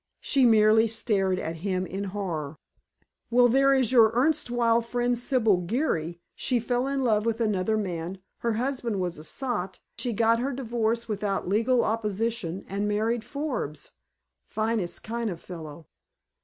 [0.19, 2.57] She merely stared at him in horror.
[3.29, 6.19] "Well, there is your erstwhile friend, Sibyl Geary.
[6.33, 10.53] She fell in love with another man, her husband was a sot, she got her
[10.53, 13.91] divorce without legal opposition, and married Forbes
[14.49, 15.85] finest kind of fellow."